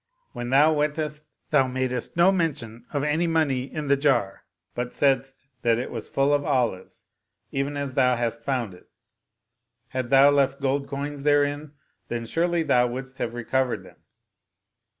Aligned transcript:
When 0.31 0.49
thou 0.49 0.73
wentest 0.73 1.27
thou 1.51 1.67
madest 1.67 2.17
no 2.17 2.31
mention 2.31 2.85
of 2.91 3.03
any 3.03 3.27
money 3.27 3.71
in 3.71 3.87
the 3.87 3.95
jar, 3.95 4.45
but 4.73 4.93
saidst 4.93 5.45
that 5.61 5.77
it 5.77 5.91
was 5.91 6.09
full 6.09 6.33
of 6.33 6.43
olives, 6.43 7.05
even 7.51 7.77
as 7.77 7.93
thou 7.93 8.15
hast 8.15 8.41
found 8.43 8.73
it. 8.73 8.89
Hadst 9.89 10.09
thou 10.09 10.31
left 10.31 10.59
gold 10.59 10.87
coins 10.87 11.21
therein, 11.21 11.73
then 12.07 12.25
surely 12.25 12.63
thou 12.63 12.87
wouldst 12.87 13.19
have 13.19 13.35
recovered 13.35 13.83
them." 13.83 13.97